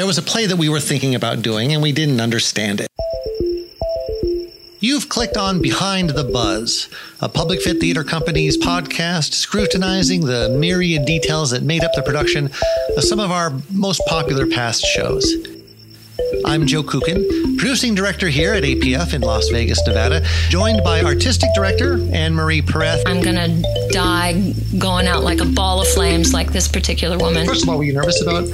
There 0.00 0.06
was 0.06 0.16
a 0.16 0.22
play 0.22 0.46
that 0.46 0.56
we 0.56 0.70
were 0.70 0.80
thinking 0.80 1.14
about 1.14 1.42
doing 1.42 1.74
and 1.74 1.82
we 1.82 1.92
didn't 1.92 2.22
understand 2.22 2.80
it. 2.80 2.88
You've 4.80 5.10
clicked 5.10 5.36
on 5.36 5.60
Behind 5.60 6.08
the 6.08 6.24
Buzz, 6.24 6.88
a 7.20 7.28
Public 7.28 7.60
Fit 7.60 7.80
Theater 7.80 8.02
Company's 8.02 8.56
podcast 8.56 9.34
scrutinizing 9.34 10.24
the 10.24 10.48
myriad 10.58 11.04
details 11.04 11.50
that 11.50 11.64
made 11.64 11.84
up 11.84 11.92
the 11.92 12.00
production 12.00 12.46
of 12.96 13.04
some 13.04 13.20
of 13.20 13.30
our 13.30 13.52
most 13.70 14.00
popular 14.06 14.46
past 14.46 14.86
shows. 14.86 15.49
I'm 16.44 16.66
Joe 16.66 16.82
Kucan, 16.82 17.56
producing 17.58 17.94
director 17.94 18.28
here 18.28 18.54
at 18.54 18.62
APF 18.64 19.14
in 19.14 19.20
Las 19.22 19.48
Vegas, 19.50 19.84
Nevada, 19.86 20.22
joined 20.48 20.82
by 20.82 21.02
artistic 21.02 21.50
director 21.54 21.98
Anne 22.12 22.34
Marie 22.34 22.62
Pereth. 22.62 23.02
I'm 23.06 23.20
going 23.20 23.36
to 23.36 23.88
die 23.90 24.54
going 24.78 25.06
out 25.06 25.22
like 25.22 25.40
a 25.40 25.44
ball 25.44 25.80
of 25.80 25.88
flames, 25.88 26.32
like 26.32 26.52
this 26.52 26.66
particular 26.68 27.18
woman. 27.18 27.46
First 27.46 27.62
of 27.64 27.68
all, 27.68 27.78
were 27.78 27.84
you 27.84 27.92
nervous 27.92 28.20
about 28.22 28.48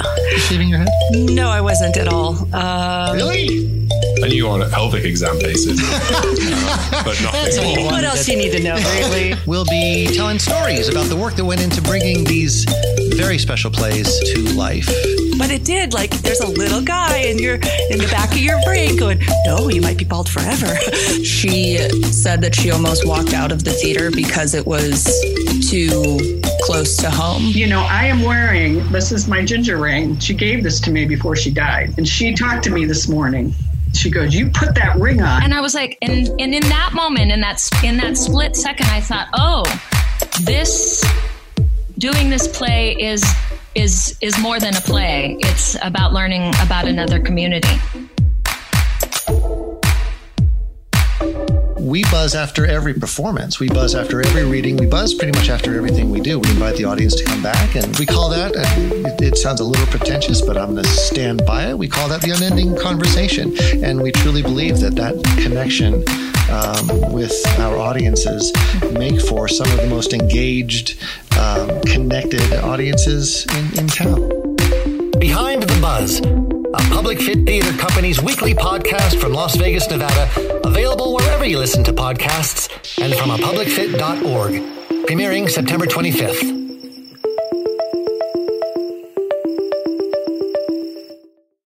shaving 0.49 0.69
your 0.69 0.79
head? 0.79 0.89
No, 1.13 1.49
I 1.49 1.61
wasn't 1.61 1.97
at 1.97 2.09
all. 2.09 2.37
Uh, 2.53 3.13
Really? 3.15 3.89
I 4.23 4.29
knew 4.29 4.37
you 4.37 4.45
were 4.47 4.53
on 4.53 4.63
a 4.63 4.69
pelvic 4.69 5.05
exam 5.05 5.39
basis, 5.39 5.79
uh, 5.83 7.03
but 7.05 7.21
nothing 7.23 7.77
more. 7.77 7.93
what 7.93 8.05
else 8.05 8.25
do 8.25 8.33
you 8.33 8.39
need 8.39 8.53
to 8.53 8.63
know, 8.63 8.75
really? 8.75 9.35
We'll 9.47 9.67
be 9.67 10.09
telling 10.15 10.39
stories 10.39 10.89
about 10.89 11.07
the 11.07 11.17
work 11.17 11.35
that 11.35 11.45
went 11.45 11.61
into 11.63 11.83
bringing 11.83 12.25
these 12.25 12.65
very 13.15 13.39
special 13.39 13.71
plays 13.71 14.09
to 14.33 14.41
life. 14.55 14.87
But 15.39 15.51
it 15.51 15.65
did. 15.65 15.93
Like, 15.93 16.11
there's 16.23 16.41
a 16.41 16.49
little 16.49 16.81
guy 16.81 17.19
in 17.19 17.39
your 17.39 17.57
in 17.57 17.99
the 17.99 18.09
back 18.11 18.33
of 18.33 18.39
your 18.39 18.59
brain 18.65 18.97
going, 18.97 19.21
"No, 19.45 19.69
you 19.69 19.83
might 19.83 19.99
be 19.99 20.05
bald 20.05 20.29
forever." 20.29 20.75
She 21.27 21.77
said 22.03 22.41
that 22.43 22.55
she 22.55 22.71
almost 22.71 23.07
walked 23.07 23.35
out 23.35 23.53
of 23.53 23.65
the 23.65 23.73
theater 23.73 24.11
because 24.11 24.55
it 24.55 24.67
was 24.67 25.05
too 25.69 26.19
close 26.63 26.97
to 26.99 27.11
home. 27.11 27.43
You 27.45 27.67
know, 27.67 27.81
I 27.81 28.07
am 28.07 28.23
wearing 28.23 28.87
this 28.91 29.13
is 29.13 29.29
my 29.29 29.45
ginger 29.45 29.77
ring. 29.77 30.19
She 30.19 30.35
gave 30.35 30.63
this 30.63 30.81
to 30.81 30.91
me 30.91 31.05
before 31.05 31.37
she 31.37 31.51
died. 31.51 31.95
And 31.99 32.07
she 32.07 32.35
talked 32.35 32.65
to 32.65 32.71
me 32.71 32.85
this 32.85 33.09
morning. 33.09 33.55
She 33.97 34.11
goes, 34.11 34.35
You 34.35 34.51
put 34.51 34.75
that 34.75 34.97
ring 34.99 35.23
on. 35.23 35.43
And 35.43 35.55
I 35.55 35.61
was 35.61 35.75
like, 35.75 35.99
and, 36.03 36.29
and 36.41 36.55
in 36.55 36.63
that 36.69 36.93
moment, 36.95 37.33
in 37.33 37.41
that 37.41 37.63
in 37.83 37.97
that 37.99 38.17
split 38.17 38.57
second, 38.57 38.87
I 38.87 39.01
thought, 39.01 39.29
oh, 39.35 39.65
this 40.43 41.05
doing 41.99 42.29
this 42.31 42.47
play 42.47 42.95
is 42.95 43.25
is 43.75 44.17
is 44.21 44.39
more 44.39 44.59
than 44.61 44.77
a 44.77 44.81
play. 44.81 45.37
It's 45.41 45.77
about 45.83 46.13
learning 46.13 46.53
about 46.63 46.87
another 46.87 47.21
community. 47.21 47.81
We 51.87 52.03
buzz 52.11 52.35
after 52.35 52.67
every 52.67 52.95
performance. 52.95 53.61
We 53.61 53.69
buzz 53.69 53.95
after 53.95 54.21
every 54.21 54.45
reading. 54.45 54.77
We 54.77 54.87
buzz 54.87 55.15
pretty 55.15 55.39
much 55.39 55.49
after 55.49 55.77
everything 55.77 56.11
we 56.11 56.19
do. 56.19 56.41
We 56.41 56.51
invite 56.51 56.75
the 56.75 56.85
audience 56.85 57.15
to 57.15 57.23
come 57.23 57.41
back, 57.45 57.77
and 57.77 57.97
we 57.97 58.05
call 58.05 58.29
that, 58.31 58.55
it, 58.57 59.23
it 59.23 59.39
sounds 59.39 59.61
a 59.61 59.65
little 59.65 59.87
pretentious, 59.87 60.43
but 60.43 60.59
I'm 60.59 60.73
going 60.73 60.83
to 60.83 60.91
stand 60.91 61.47
by 61.47 61.69
it. 61.69 61.79
We 61.79 61.87
call 61.87 62.09
that 62.09 62.23
the 62.23 62.33
unending 62.33 62.77
conversation. 62.77 63.55
And 63.85 64.03
we 64.03 64.11
truly 64.11 64.43
believe 64.43 64.81
that 64.81 64.97
that 64.97 65.15
connection 65.41 66.03
um, 66.51 67.13
with 67.13 67.33
our 67.61 67.79
audiences 67.79 68.53
make 68.93 69.21
for 69.21 69.47
some 69.47 69.71
of 69.71 69.77
the 69.77 69.87
most 69.87 70.13
engaged, 70.13 71.01
um, 71.39 71.81
connected 71.83 72.53
audiences 72.55 73.47
in, 73.55 73.79
in 73.79 73.87
town. 73.87 74.57
Behind 75.21 75.63
the 75.63 75.79
Buzz, 75.81 76.19
a 76.19 76.91
Public 76.93 77.21
Fit 77.21 77.47
Theater 77.47 77.73
Company's 77.79 78.21
weekly 78.21 78.55
podcast 78.55 79.21
from 79.21 79.33
Las 79.33 79.55
Vegas, 79.55 79.89
Nevada, 79.89 80.29
available 80.65 81.15
wherever 81.47 81.61
you 81.61 81.61
listen 81.61 81.85
to 81.85 81.93
podcasts 81.93 82.69
and 83.01 83.15
from 83.15 83.31
a 83.31 83.37
publicfit.org. 83.37 84.55
Premiering 85.07 85.49
September 85.49 85.87
25th. 85.87 86.66